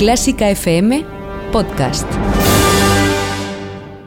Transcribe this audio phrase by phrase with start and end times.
[0.00, 1.04] Clásica FM
[1.52, 2.10] Podcast.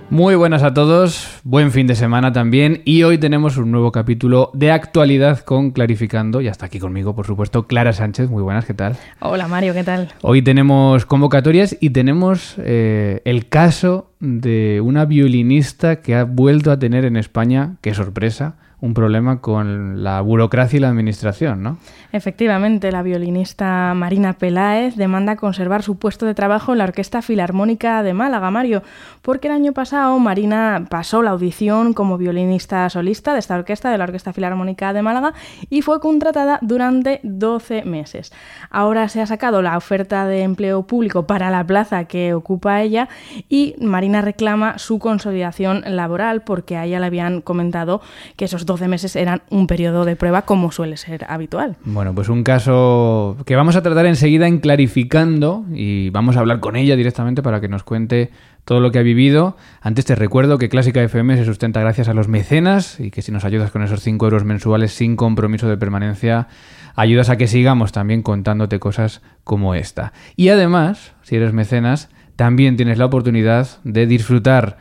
[0.10, 4.50] Muy buenas a todos, buen fin de semana también y hoy tenemos un nuevo capítulo
[4.56, 8.74] de actualidad con Clarificando y hasta aquí conmigo por supuesto Clara Sánchez, muy buenas, ¿qué
[8.74, 8.98] tal?
[9.20, 10.12] Hola Mario, ¿qué tal?
[10.24, 16.80] Hoy tenemos convocatorias y tenemos eh, el caso de una violinista que ha vuelto a
[16.80, 21.78] tener en España, qué sorpresa, un problema con la burocracia y la administración, ¿no?
[22.12, 28.04] Efectivamente, la violinista Marina Peláez demanda conservar su puesto de trabajo en la Orquesta Filarmónica
[28.04, 28.84] de Málaga, Mario,
[29.22, 33.98] porque el año pasado Marina pasó la audición como violinista solista de esta orquesta, de
[33.98, 35.34] la Orquesta Filarmónica de Málaga,
[35.70, 38.34] y fue contratada durante 12 meses.
[38.70, 43.08] Ahora se ha sacado la oferta de empleo público para la plaza que ocupa ella
[43.48, 48.02] y Marina reclama su consolidación laboral porque a ella le habían comentado
[48.36, 51.78] que esos 12 meses eran un periodo de prueba como suele ser habitual.
[51.86, 56.60] Bueno, pues un caso que vamos a tratar enseguida en clarificando y vamos a hablar
[56.60, 58.32] con ella directamente para que nos cuente
[58.66, 59.58] todo lo que ha vivido.
[59.82, 63.32] Antes te recuerdo que Clásica FM se sustenta gracias a los mecenas y que si
[63.32, 66.48] nos ayudas con esos 5 euros mensuales sin compromiso de permanencia,
[66.96, 70.14] ayudas a que sigamos también contándote cosas como esta.
[70.36, 74.78] Y además, si eres mecenas, también tienes la oportunidad de disfrutar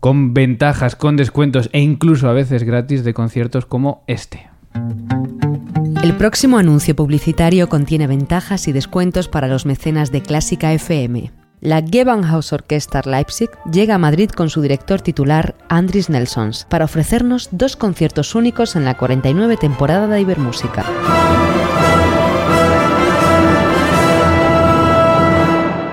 [0.00, 4.48] con ventajas, con descuentos e incluso a veces gratis de conciertos como este.
[6.02, 11.30] El próximo anuncio publicitario contiene ventajas y descuentos para los mecenas de Clásica FM.
[11.60, 17.50] La Gewandhaus Orchester Leipzig llega a Madrid con su director titular Andris Nelsons para ofrecernos
[17.52, 20.86] dos conciertos únicos en la 49 temporada de Ibermúsica.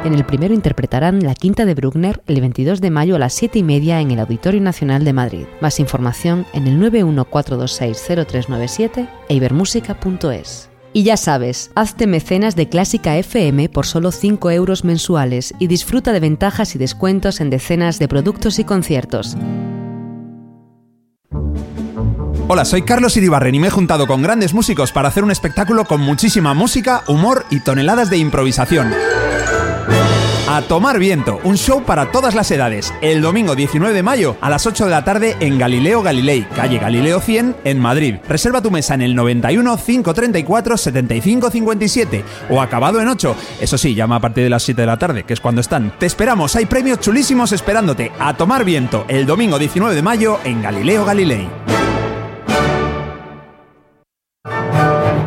[0.07, 3.59] En el primero interpretarán la quinta de Bruckner el 22 de mayo a las 7
[3.59, 5.43] y media en el Auditorio Nacional de Madrid.
[5.59, 10.43] Más información en el 914260397 e.
[10.93, 16.13] Y ya sabes, hazte mecenas de Clásica FM por solo 5 euros mensuales y disfruta
[16.13, 19.35] de ventajas y descuentos en decenas de productos y conciertos.
[22.47, 25.83] Hola, soy Carlos Iribarren y me he juntado con grandes músicos para hacer un espectáculo
[25.83, 28.93] con muchísima música, humor y toneladas de improvisación.
[30.49, 34.49] A Tomar Viento, un show para todas las edades, el domingo 19 de mayo a
[34.49, 38.15] las 8 de la tarde en Galileo Galilei, calle Galileo 100, en Madrid.
[38.29, 43.35] Reserva tu mesa en el 91 534 75 57 o acabado en 8.
[43.59, 45.91] Eso sí, llama a partir de las 7 de la tarde, que es cuando están.
[45.99, 48.13] Te esperamos, hay premios chulísimos esperándote.
[48.17, 51.49] A Tomar Viento, el domingo 19 de mayo en Galileo Galilei.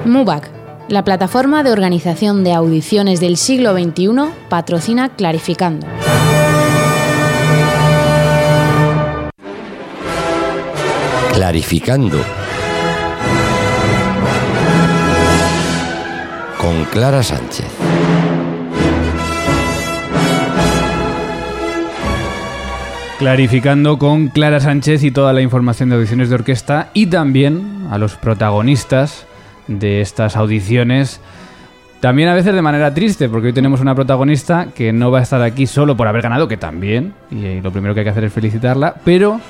[0.07, 0.60] MUBAC
[0.91, 4.09] la plataforma de organización de audiciones del siglo XXI
[4.49, 5.87] patrocina Clarificando.
[11.33, 12.19] Clarificando.
[16.59, 17.69] Con Clara Sánchez.
[23.21, 27.99] Clarificando con Clara Sánchez y toda la información de audiciones de orquesta y también a
[27.99, 29.27] los protagonistas
[29.79, 31.21] de estas audiciones.
[32.01, 35.23] También a veces de manera triste, porque hoy tenemos una protagonista que no va a
[35.23, 38.25] estar aquí solo por haber ganado, que también, y lo primero que hay que hacer
[38.25, 39.41] es felicitarla, pero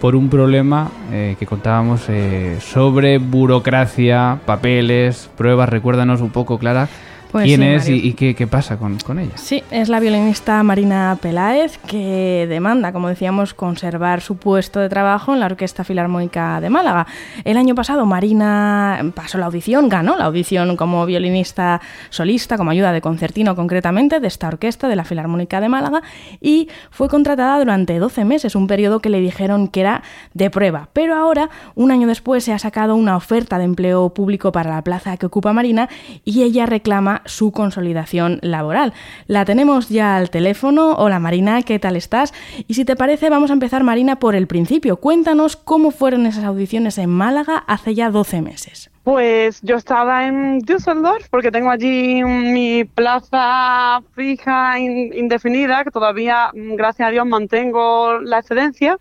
[0.00, 5.68] por un problema eh, que contábamos eh, sobre burocracia, papeles, pruebas.
[5.68, 6.88] Recuérdanos un poco, Clara,
[7.30, 9.36] pues ¿Quién es y, qué, pasa con, ella?
[9.36, 15.32] Sí, es la violinista Marina Peláez que demanda, como decíamos, conservar su puesto de trabajo
[15.32, 17.06] en la Orquesta Filarmónica de Málaga.
[17.44, 21.80] El año pasado Marina pasó la audición, ganó la audición como violinista
[22.10, 26.02] solista, como ayuda de concertino concretamente, de esta orquesta de la Filarmónica de Málaga
[26.40, 30.02] y fue contratada durante 12 meses, un periodo que le dijeron que era
[30.34, 30.88] de prueba.
[30.92, 34.82] Pero ahora, un año después, se ha sacado una oferta de empleo público para la
[34.82, 35.88] plaza que ocupa Marina
[36.24, 38.92] y ella reclama su consolidación laboral.
[39.26, 40.92] La tenemos ya al teléfono.
[40.94, 42.32] Hola Marina, ¿qué tal estás?
[42.66, 44.96] Y si te parece, vamos a empezar Marina por el principio.
[44.96, 48.90] Cuéntanos cómo fueron esas audiciones en Málaga hace ya 12 meses.
[49.02, 57.08] Pues yo estaba en Düsseldorf porque tengo allí mi plaza fija indefinida, que todavía, gracias
[57.08, 58.98] a Dios, mantengo la excedencia.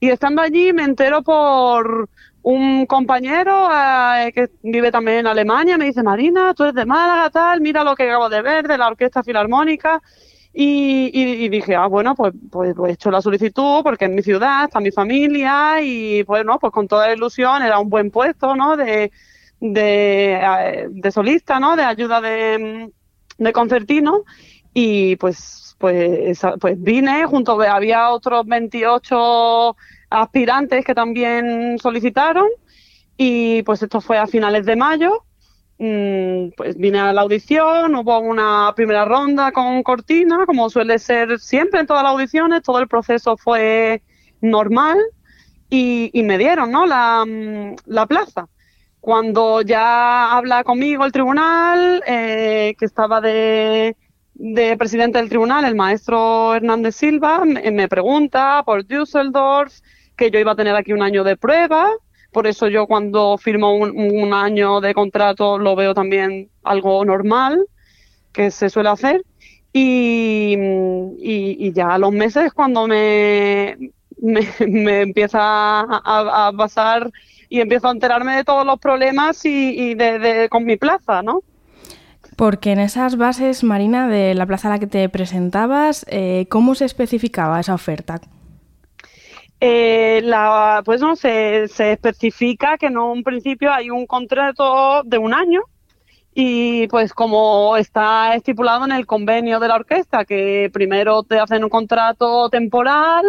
[0.00, 2.08] Y estando allí me entero por,
[2.50, 7.28] un compañero eh, que vive también en Alemania me dice, Marina, tú eres de Málaga,
[7.28, 10.00] tal, mira lo que acabo de ver de la Orquesta Filarmónica.
[10.54, 14.80] Y, dije, ah, bueno, pues, pues, he hecho la solicitud porque en mi ciudad está
[14.80, 18.76] mi familia y pues no, pues con toda la ilusión era un buen puesto, ¿no?
[18.76, 19.12] De,
[19.60, 21.76] de, de solista, ¿no?
[21.76, 22.90] De ayuda de,
[23.36, 24.24] de concertino
[24.72, 29.76] y pues, pues, pues vine junto, había otros 28
[30.10, 32.46] aspirantes que también solicitaron
[33.16, 35.24] y pues esto fue a finales de mayo
[35.78, 41.38] mm, pues vine a la audición, hubo una primera ronda con cortina, como suele ser
[41.38, 44.02] siempre en todas las audiciones, todo el proceso fue
[44.40, 44.98] normal
[45.70, 46.86] y, y me dieron ¿no?
[46.86, 48.48] la, mm, la plaza.
[49.00, 53.96] Cuando ya habla conmigo el tribunal, eh, que estaba de,
[54.34, 59.72] de presidente del tribunal, el maestro Hernández Silva, me, me pregunta por Düsseldorf,
[60.18, 61.88] que yo iba a tener aquí un año de prueba,
[62.32, 67.64] por eso yo cuando firmo un, año de contrato lo veo también algo normal
[68.32, 69.22] que se suele hacer.
[69.72, 70.56] Y,
[71.20, 73.76] y- ya a los meses cuando me,
[74.20, 74.40] me,
[75.02, 77.10] empieza a, a- pasar
[77.48, 81.42] y empiezo a enterarme de todos los problemas y, de- con mi plaza, ¿no?
[82.36, 86.74] Porque en esas bases, Marina, de la plaza a la que te presentabas, eh, ¿cómo
[86.74, 88.20] se especificaba esa oferta?
[89.60, 95.18] Eh, la, pues no se, se especifica que en un principio hay un contrato de
[95.18, 95.62] un año
[96.32, 101.64] y pues como está estipulado en el convenio de la orquesta, que primero te hacen
[101.64, 103.24] un contrato temporal,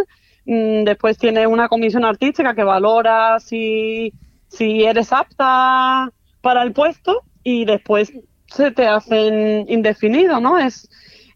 [0.46, 4.14] mm, después tiene una comisión artística que valora si,
[4.48, 6.12] si eres apta
[6.42, 8.14] para el puesto y después
[8.46, 10.60] se te hacen indefinido, ¿no?
[10.60, 10.88] Es,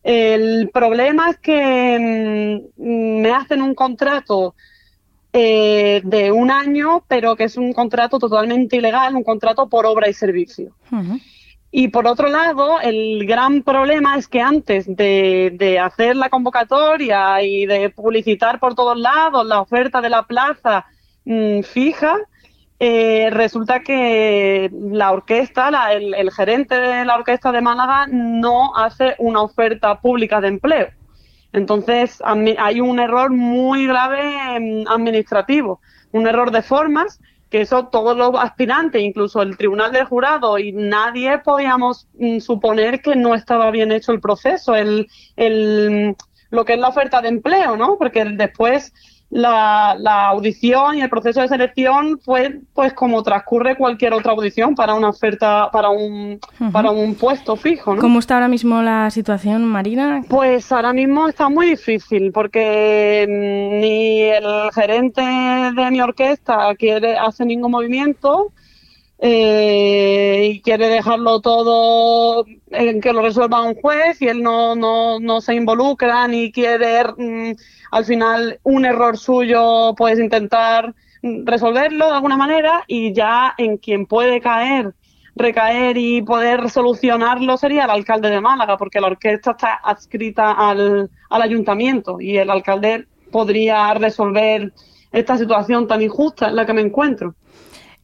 [0.04, 4.54] el problema es que mm, me hacen un contrato
[5.34, 10.08] eh, de un año, pero que es un contrato totalmente ilegal, un contrato por obra
[10.10, 10.76] y servicio.
[11.72, 17.42] Y por otro lado, el gran problema es que antes de, de hacer la convocatoria
[17.42, 20.86] y de publicitar por todos lados la oferta de la plaza
[21.26, 22.16] mm, fija,
[22.80, 28.76] eh, resulta que la orquesta, la- el, el gerente de la orquesta de Málaga no
[28.76, 30.88] hace una oferta pública de empleo.
[31.54, 32.22] Entonces
[32.58, 35.80] hay un error muy grave administrativo,
[36.12, 37.20] un error de formas
[37.54, 43.00] que eso todos los aspirantes, incluso el tribunal del jurado y nadie podíamos mm, suponer
[43.00, 45.08] que no estaba bien hecho el proceso, el,
[46.50, 48.00] lo que es la oferta de empleo, ¿no?
[48.00, 48.92] Porque después
[49.34, 54.76] la, la audición y el proceso de selección fue pues como transcurre cualquier otra audición
[54.76, 56.40] para una oferta, para un,
[56.72, 58.02] para un puesto fijo, ¿no?
[58.02, 60.22] ¿Cómo está ahora mismo la situación, Marina?
[60.30, 67.18] Pues ahora mismo está muy difícil porque mm, ni el gerente de mi orquesta quiere
[67.18, 68.52] hace ningún movimiento
[69.26, 75.18] eh, y quiere dejarlo todo en que lo resuelva un juez y él no, no,
[75.22, 77.54] no se involucra ni quiere mm,
[77.92, 84.08] al final un error suyo pues intentar resolverlo de alguna manera y ya en quien
[84.08, 84.94] puede caer
[85.38, 91.10] recaer y poder solucionarlo sería el alcalde de Málaga, porque la orquesta está adscrita al,
[91.30, 94.74] al ayuntamiento y el alcalde podría resolver
[95.14, 97.36] esta situación tan injusta en la que me encuentro.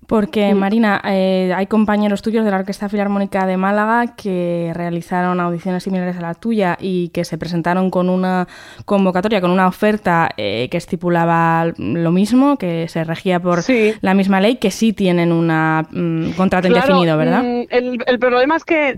[0.10, 5.84] Porque, Marina, eh, hay compañeros tuyos de la Orquesta Filarmónica de Málaga que realizaron audiciones
[5.84, 8.48] similares a la tuya y que se presentaron con una
[8.86, 13.94] convocatoria, con una oferta eh, que estipulaba lo mismo, que se regía por Sí.
[14.02, 17.44] la misma ley, que sí tienen un contrato Claro, indefinido, ¿verdad?
[17.44, 18.98] mm, El, el problema es que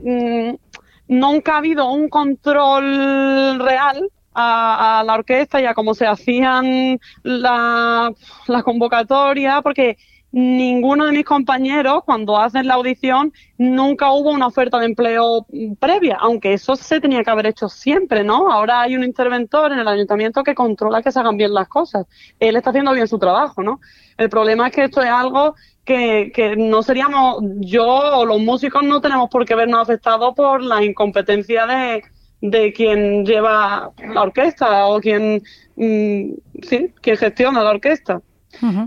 [1.09, 6.07] mm, nunca ha habido un control real a, a la orquesta y a cómo se
[6.07, 8.13] hacían la,
[8.47, 9.97] la convocatoria, porque
[10.31, 15.45] ninguno de mis compañeros, cuando hacen la audición, nunca hubo una oferta de empleo
[15.79, 18.51] previa, aunque eso se tenía que haber hecho siempre, ¿no?
[18.51, 22.05] Ahora hay un interventor en el ayuntamiento que controla que se hagan bien las cosas.
[22.39, 23.79] Él está haciendo bien su trabajo, ¿no?
[24.17, 28.83] El problema es que esto es algo que, que no seríamos, yo o los músicos
[28.83, 32.03] no tenemos por qué vernos afectados por la incompetencia de,
[32.41, 35.43] de quien lleva la orquesta o quien,
[35.75, 38.21] mm, sí, quien gestiona la orquesta.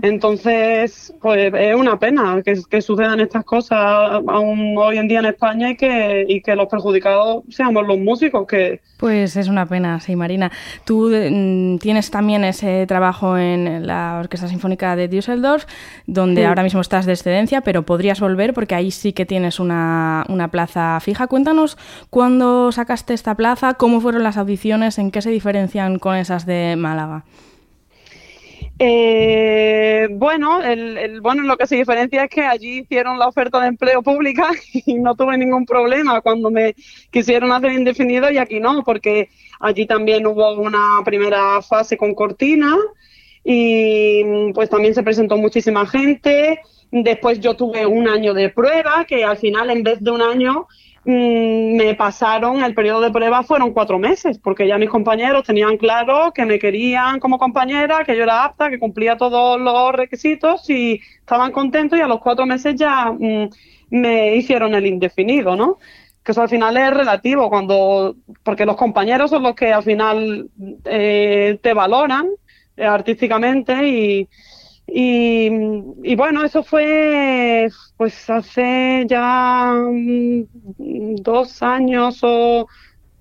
[0.01, 5.25] Entonces, pues es una pena que, que sucedan estas cosas aún hoy en día en
[5.25, 9.99] España y que, y que los perjudicados seamos los músicos, que Pues es una pena,
[9.99, 10.51] sí, Marina.
[10.85, 15.65] Tú mm, tienes también ese trabajo en la Orquesta Sinfónica de Düsseldorf,
[16.07, 16.45] donde Sí.
[16.47, 20.49] ahora mismo estás de excedencia, pero podrías volver porque ahí sí que tienes una, una
[20.49, 21.27] plaza fija.
[21.27, 21.77] Cuéntanos
[22.09, 26.75] cuándo sacaste esta plaza, cómo fueron las audiciones, en qué se diferencian con esas de
[26.77, 27.23] Málaga.
[28.77, 33.61] Eh, bueno, el, el- bueno, lo que se diferencia es que allí hicieron la oferta
[33.61, 34.49] de empleo pública
[34.85, 36.75] y no tuve ningún problema cuando me
[37.09, 39.29] quisieron hacer indefinido y aquí no, porque
[39.61, 42.75] allí también hubo una primera fase con cortina
[43.43, 46.59] y pues también se presentó muchísima gente.
[46.91, 50.67] Después yo tuve un año de prueba, que al final en vez de un año
[51.05, 55.77] mm, me pasaron, el periodo de prueba fueron cuatro meses, porque ya mis compañeros tenían
[55.77, 60.69] claro que me querían como compañera, que yo era apta, que cumplía todos los requisitos
[60.69, 63.49] y estaban contentos y a los cuatro meses ya mm,
[63.91, 65.77] me hicieron el indefinido, ¿no?
[66.23, 70.49] Que eso al final es relativo, cuando porque los compañeros son los que al final
[70.85, 72.29] eh, te valoran
[72.77, 74.29] eh, artísticamente y,
[74.87, 75.49] y,
[76.03, 82.67] y, bueno, eso fue pues hace ya mm, dos años o,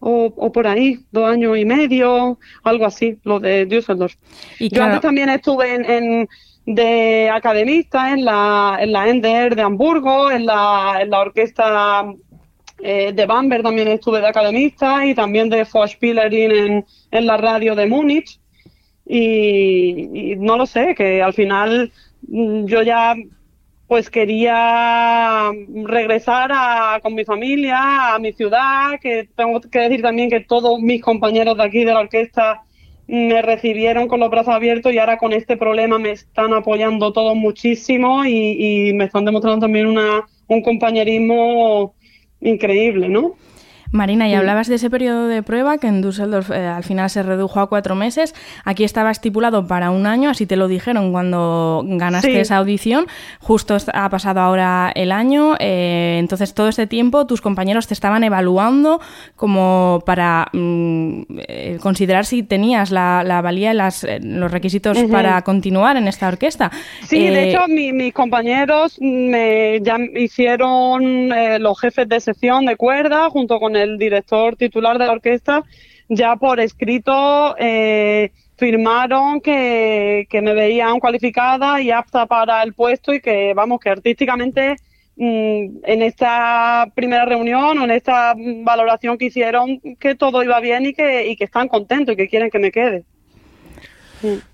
[0.00, 4.14] o, por ahí, dos años y medio, algo así, lo de Düsseldorf.
[4.58, 6.28] Y Yo antes también estuve en,
[6.66, 12.04] de academista en la, en la Ender de Hamburgo, en la, en la orquesta
[12.82, 17.74] eh, de Bamberg también estuve de academista y también de Vorspielerin en, en la radio
[17.74, 18.38] de Múnich.
[19.06, 21.92] Y, no lo sé, que al final
[22.28, 23.14] mm, yo ya
[23.86, 25.50] pues quería
[25.84, 30.80] regresar a, con mi familia, a mi ciudad, que tengo que decir también que todos
[30.80, 32.62] mis compañeros de aquí de la orquesta
[33.06, 37.36] me recibieron con los brazos abiertos y ahora con este problema me están apoyando todos
[37.36, 41.94] muchísimo y, y me están demostrando también una, un compañerismo
[42.40, 43.34] increíble, ¿no?
[43.94, 47.22] Marina, y hablabas de ese periodo de prueba que en Düsseldorf eh, al final se
[47.22, 48.34] redujo a cuatro meses.
[48.64, 53.06] Aquí estaba estipulado para un año, así te lo dijeron cuando ganaste esa audición.
[53.38, 55.54] Justo ha pasado ahora el año.
[55.60, 59.00] Eh, entonces, todo este tiempo tus compañeros te estaban evaluando
[59.36, 65.96] como para mm, eh, considerar si tenías la, valía y las, los requisitos para continuar
[65.96, 66.72] en esta orquesta.
[67.04, 71.28] Sí, de hecho, mis compañeros me, ya hicieron
[71.60, 75.62] los jefes de sección de cuerda junto con el el director titular de la orquesta,
[76.08, 83.20] ya por escrito eh, firmaron que, me veían cualificada y apta para el puesto y
[83.20, 84.76] que, vamos, que artísticamente
[85.16, 90.86] mm, en esta primera reunión o en esta valoración que hicieron, que todo iba bien
[90.86, 93.04] y que, y que están contentos y que quieren que me quede.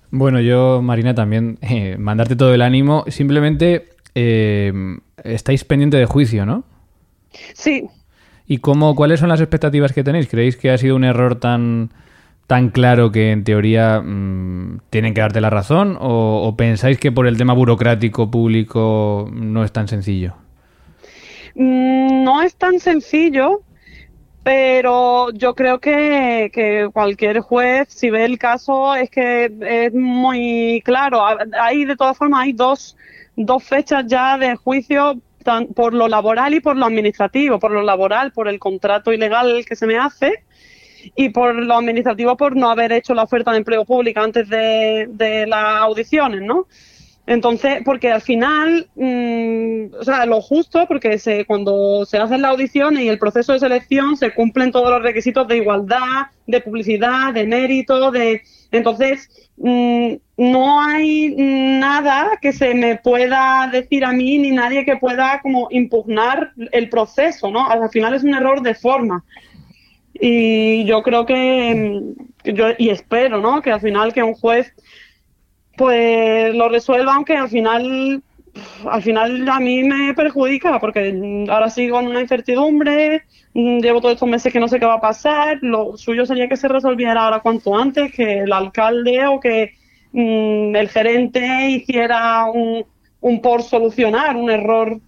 [0.09, 3.05] Bueno, yo, Marina, también eh, mandarte todo el ánimo.
[3.07, 4.73] Simplemente eh,
[5.23, 6.65] estáis pendiente de juicio, ¿no?
[7.53, 7.87] Sí,
[8.51, 10.27] ¿Y cómo, cuáles son las expectativas que tenéis?
[10.27, 11.89] ¿Creéis que ha sido un error tan,
[12.47, 15.97] tan claro que en teoría mm, tienen que darte la razón?
[16.01, 20.33] O, pensáis que por el tema burocrático público no es tan sencillo?
[21.55, 23.61] Mm, no es tan sencillo,
[24.43, 30.81] pero yo creo que, que, cualquier juez, si ve el caso, es que es muy
[30.83, 31.21] claro.
[31.57, 32.97] Hay, de todas formas, hay dos,
[33.37, 35.21] dos fechas ya de juicio
[35.75, 39.75] por lo laboral y por lo administrativo, por lo laboral, por el contrato ilegal que
[39.75, 40.43] se me hace
[41.15, 45.07] y por lo administrativo por no haber hecho la oferta de empleo pública antes de,
[45.09, 46.67] de las audiciones, ¿no?
[47.27, 52.51] Entonces, porque al final, mm, o sea, lo justo, porque se, cuando se hacen las
[52.51, 57.33] audiciones y el proceso de selección se cumplen todos los requisitos de igualdad, de publicidad,
[57.33, 58.41] de mérito, de...
[58.71, 64.97] Entonces, mm, no hay nada que se me pueda decir a mí ni nadie que
[64.97, 67.69] pueda como impugnar el proceso, ¿no?
[67.69, 69.23] Al final es un error de forma.
[70.13, 72.01] Y yo creo que,
[72.45, 73.61] yo, y espero, ¿no?
[73.61, 74.73] Que al final que un juez
[75.81, 78.21] pues lo resuelva, aunque al final,
[78.89, 83.23] al final a mí me perjudica, porque ahora sigo en una incertidumbre,
[83.53, 86.57] llevo todos estos meses que no sé qué va a pasar, lo suyo sería que
[86.57, 89.73] se resolviera ahora cuanto antes, que el alcalde o que
[90.13, 92.85] Mm, el gerente hiciera un,
[93.21, 94.99] un por solucionar un error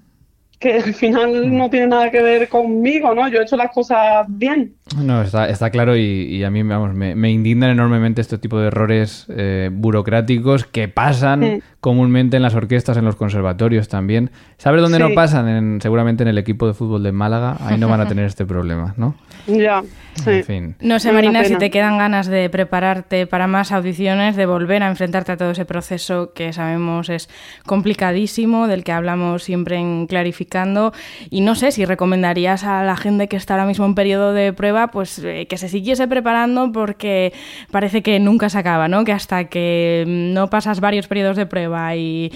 [0.63, 1.57] que al final mm.
[1.57, 3.27] no tiene nada que ver conmigo, ¿no?
[3.27, 4.75] Yo he hecho las cosas bien.
[4.97, 8.67] No, está, está claro y, a mí vamos, me, me, indignan enormemente este tipo de
[8.67, 14.31] errores eh, burocráticos que pasan comúnmente en las orquestas, en los conservatorios también.
[14.57, 15.49] ¿Sabes dónde no pasan?
[15.49, 17.57] En, seguramente en el equipo de fútbol de Málaga.
[17.59, 19.15] Ahí no van a tener este problema, ¿no?
[19.47, 19.83] Ya,
[20.15, 20.41] sí.
[20.79, 24.87] No sé, Marina, si te quedan ganas de prepararte para más audiciones, de volver a
[24.87, 27.29] enfrentarte a todo ese proceso que sabemos es
[27.65, 30.93] complicadísimo, del que hablamos siempre en Clarificando.
[31.29, 34.53] Y no sé si recomendarías a la gente que está ahora mismo en periodo de
[34.53, 37.33] prueba, pues eh, que se siguiese preparando porque
[37.71, 39.03] parece que nunca se acaba, ¿no?
[39.03, 42.31] Que hasta que no pasas varios periodos de prueba y,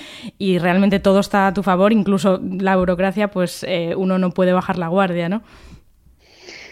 [0.60, 4.78] realmente todo está a tu favor, incluso la burocracia, pues eh, uno no puede bajar
[4.78, 5.44] la guardia, ¿no?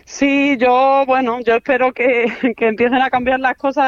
[0.05, 2.25] Sí, yo, bueno, yo espero que,
[2.57, 3.85] empiecen a cambiar las cosas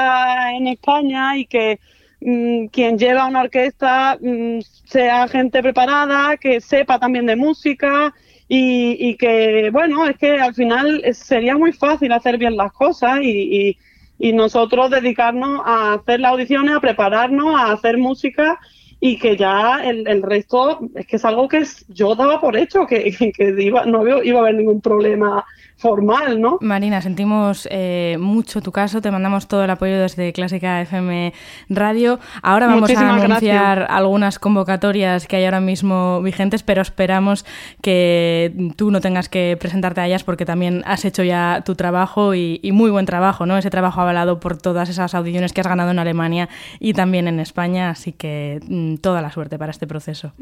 [0.55, 1.79] en España y que
[2.21, 8.13] mm, quien lleva una orquesta mm, sea gente preparada, que sepa también de música
[8.49, 13.77] y, que, bueno, es que al final sería muy fácil hacer bien las cosas y,
[14.17, 18.57] y nosotros dedicarnos a hacer las audiciones, a prepararnos, a hacer música
[18.99, 22.87] y que ya el, el resto es que es algo que yo daba por hecho,
[22.87, 25.45] que, que iba, no iba a haber ningún problema
[25.77, 26.57] formal, ¿no?
[26.59, 31.33] Marina, sentimos eh, mucho tu caso, te mandamos todo el apoyo desde Clásica FM
[31.69, 32.19] Radio.
[32.41, 37.45] Ahora vamos a anunciar algunas convocatorias que hay ahora mismo vigentes, pero esperamos
[37.81, 42.33] que tú no tengas que presentarte a ellas porque también has hecho ya tu trabajo
[42.33, 43.57] y, muy buen trabajo, ¿no?
[43.57, 47.39] Ese trabajo avalado por todas esas audiciones que has ganado en Alemania y también en
[47.39, 50.33] España, así que mm, toda la suerte para este proceso.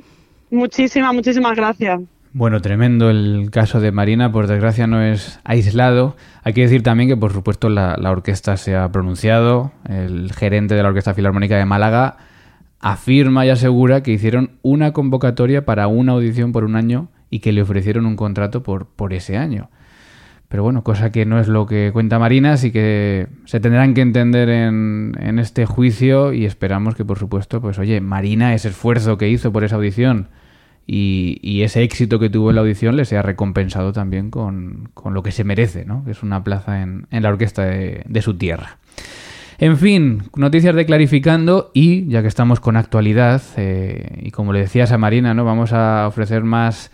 [0.49, 2.01] Muchísimas, muchísimas gracias.
[2.37, 6.17] Bueno, tremendo el caso de Marina, por desgracia no es aislado.
[6.43, 9.71] Hay que decir también que, por supuesto, la, orquesta se ha pronunciado.
[9.87, 12.17] El gerente de la Orquesta Filarmónica de Málaga
[12.81, 17.53] afirma y asegura que hicieron una convocatoria para una audición por un año y que
[17.53, 19.69] le ofrecieron un contrato por, por ese año.
[20.49, 24.01] Pero bueno, cosa que no es lo que cuenta Marina, así que se tendrán que
[24.01, 29.17] entender en, en este juicio y esperamos que, por supuesto, pues oye, Marina, ese esfuerzo
[29.17, 30.27] que hizo por esa audición
[30.87, 35.31] y, ese éxito que tuvo en la audición le sea recompensado también con, lo que
[35.31, 36.03] se merece, ¿no?
[36.05, 38.77] que es una plaza en, la orquesta de, su tierra.
[39.57, 44.59] En fin, noticias de Clarificando y ya que estamos con actualidad, eh, y como le
[44.59, 45.45] decías a Marina, ¿no?
[45.45, 46.91] vamos a ofrecer más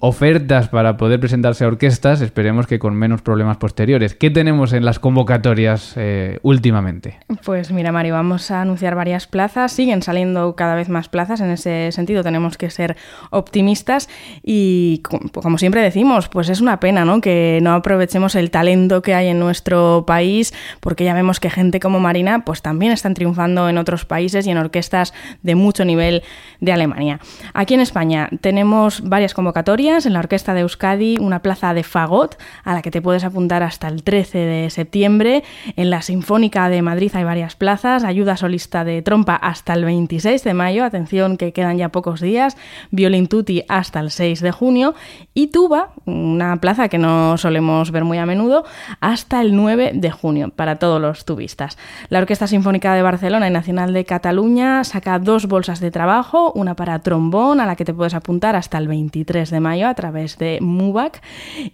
[0.00, 4.14] ofertas para poder presentarse a orquestas, esperemos que con menos problemas posteriores.
[4.14, 7.18] ¿Qué tenemos en las convocatorias eh, últimamente?
[7.44, 9.72] Pues mira, Mario, vamos a anunciar varias plazas.
[9.72, 11.40] Siguen saliendo cada vez más plazas.
[11.40, 12.96] En ese sentido, tenemos que ser
[13.30, 14.08] optimistas.
[14.42, 15.02] Y
[15.32, 17.20] como siempre decimos, pues es una pena ¿no?
[17.20, 21.80] que no aprovechemos el talento que hay en nuestro país, porque ya vemos que gente
[21.80, 25.12] como Marina pues también están triunfando en otros países y en orquestas
[25.42, 26.22] de mucho nivel
[26.60, 27.20] de Alemania.
[27.54, 30.04] Aquí en España tenemos varias convocatorias.
[30.04, 33.62] En la Orquesta de Euskadi, una plaza de fagot a la que te puedes apuntar
[33.62, 35.44] hasta el 13 de septiembre.
[35.76, 38.02] En la Sinfónica de Madrid hay varias plazas.
[38.02, 40.84] Ayuda solista de trompa hasta el 26 de mayo.
[40.84, 42.56] Atención que quedan ya pocos días.
[42.90, 44.96] Violin tutti hasta el 6 de junio.
[45.34, 48.64] Y tuba, una plaza que no solemos ver muy a menudo,
[48.98, 51.78] hasta el 9 de junio para todos los tubistas.
[52.08, 56.74] La Orquesta Sinfónica de Barcelona y Nacional de Cataluña saca dos bolsas de trabajo, una
[56.74, 59.94] para trombón a la que te puedes apuntar hasta el 23 3 de mayo a
[59.94, 61.20] través de MUBAC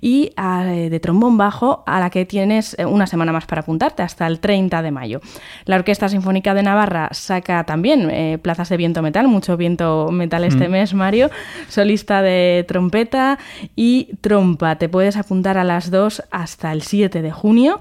[0.00, 4.02] y eh, de trombón bajo a la que tienes eh, una semana más para apuntarte
[4.02, 5.20] hasta el 30 de mayo.
[5.64, 10.42] La Orquesta Sinfónica de Navarra saca también eh, plazas de viento metal, mucho viento metal
[10.42, 10.72] este mm.
[10.72, 11.30] mes, Mario,
[11.68, 13.38] solista de trompeta
[13.76, 14.76] y trompa.
[14.76, 17.80] Te puedes apuntar a las dos hasta el 7 de junio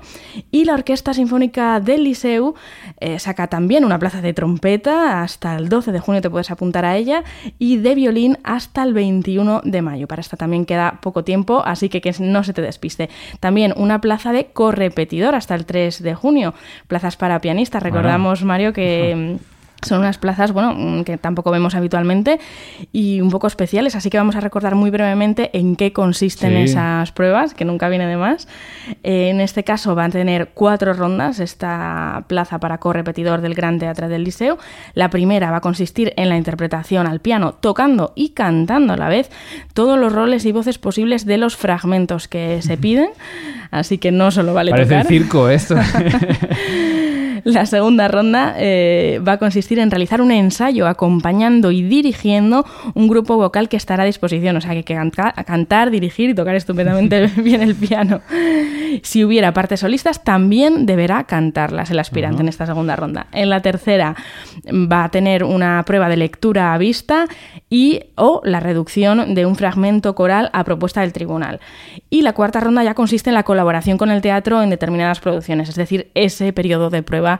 [0.51, 2.53] y la Orquesta Sinfónica del Liceu
[3.17, 6.95] saca también una plaza de trompeta hasta el 12 de junio te puedes apuntar a
[6.95, 7.23] ella
[7.57, 10.07] y de violín hasta el 21 de mayo.
[10.07, 13.09] Para esta también queda poco tiempo, así que que no se te despiste.
[13.39, 16.53] También una plaza de correpetidor hasta el 3 de junio.
[16.87, 17.83] Plazas para pianistas.
[17.83, 19.37] Recordamos, Mario, que...
[19.85, 22.39] Son unas plazas, bueno, mm, que tampoco vemos habitualmente
[22.91, 27.11] y un poco especiales, así que vamos a recordar muy brevemente en qué consisten esas
[27.11, 28.47] pruebas, que nunca viene de más.
[29.03, 33.79] Eh, en este caso van a tener cuatro rondas esta plaza para correpetidor del Gran
[33.79, 34.57] Teatro del Liceo.
[34.93, 39.09] La primera va a consistir en la interpretación al piano, tocando y cantando a la
[39.09, 39.29] vez
[39.73, 43.09] todos los roles y voces posibles de los fragmentos que se piden,
[43.71, 45.07] así que no solo vale Parece tocar.
[45.07, 45.75] circo esto.
[47.53, 53.07] La segunda ronda eh, va a consistir en realizar un ensayo acompañando y dirigiendo un
[53.09, 54.55] grupo vocal que estará a disposición.
[54.55, 58.21] O sea, que, hay que cantar, dirigir y tocar estupendamente bien el piano.
[59.01, 63.27] Si hubiera partes solistas, también deberá cantarlas el aspirante en esta segunda ronda.
[63.33, 64.15] En la tercera
[64.67, 67.25] va a tener una prueba de lectura a vista
[67.69, 71.59] y o la reducción de un fragmento coral a propuesta del tribunal.
[72.09, 75.69] Y la cuarta ronda ya consiste en la colaboración con el teatro en determinadas producciones,
[75.69, 77.32] es decir, ese periodo de prueba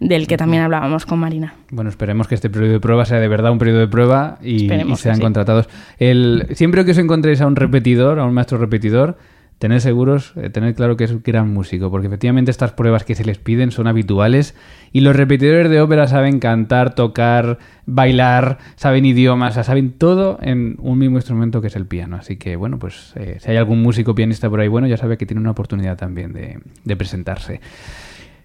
[0.00, 1.54] del que también hablábamos con Marina.
[1.70, 4.68] Bueno, esperemos que este periodo de prueba sea de verdad un periodo de prueba y,
[4.96, 5.68] sean contratados.
[5.98, 9.16] El, siempre que os encontréis a un repetidor, a un maestro repetidor,
[9.58, 13.14] tened seguros, eh, tened claro que es un gran músico, porque efectivamente estas pruebas que
[13.14, 14.54] se les piden son habituales
[14.92, 20.98] y los repetidores de ópera saben cantar, tocar, bailar, saben idiomas, saben todo en un
[20.98, 22.16] mismo instrumento que es el piano.
[22.16, 25.16] Así que, bueno, pues eh, si hay algún músico pianista por ahí bueno, ya sabe
[25.16, 27.60] que tiene una oportunidad también de, de presentarse.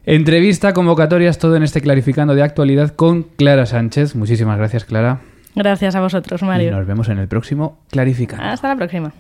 [0.06, 4.16] Entrevista, convocatorias, todo en este clarificando de actualidad con Clara Sánchez.
[4.16, 5.22] Muchísimas gracias, Clara.
[5.56, 6.70] Gracias a vosotros, Mario.
[6.70, 8.44] Y nos vemos en el próximo Clarificando.
[8.46, 9.12] Hasta la próxima.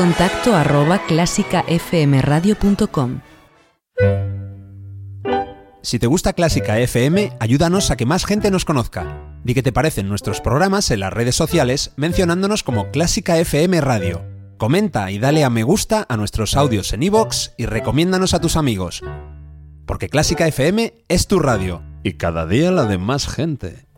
[0.00, 3.20] Contacto arroba clásicafmradio.com.
[5.82, 9.36] Si te gusta Clásica FM, ayúdanos a que más gente nos conozca.
[9.44, 14.24] Di qué te parecen nuestros programas en las redes sociales mencionándonos como Clásica FM Radio.
[14.56, 18.56] Comenta y dale a me gusta a nuestros audios en iVoox y recomiéndanos a tus
[18.56, 19.02] amigos.
[19.84, 21.82] Porque Clásica FM es tu radio.
[22.02, 23.89] Y cada día la de más gente.